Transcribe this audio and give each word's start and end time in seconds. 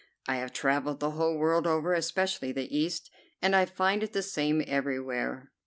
I 0.27 0.37
have 0.37 0.51
travelled 0.51 0.99
the 0.99 1.11
whole 1.11 1.37
world 1.37 1.67
over, 1.67 1.93
especially 1.93 2.51
the 2.51 2.75
East, 2.75 3.11
and 3.39 3.55
I 3.55 3.65
find 3.65 4.01
it 4.01 4.13
the 4.13 4.23
same 4.23 4.63
everywhere. 4.65 5.51